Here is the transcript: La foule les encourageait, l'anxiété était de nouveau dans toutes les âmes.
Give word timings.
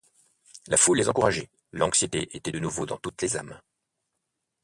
La 0.65 0.77
foule 0.77 0.97
les 0.97 1.09
encourageait, 1.09 1.51
l'anxiété 1.73 2.35
était 2.35 2.51
de 2.51 2.57
nouveau 2.57 2.87
dans 2.87 2.97
toutes 2.97 3.21
les 3.21 3.37
âmes. 3.37 3.61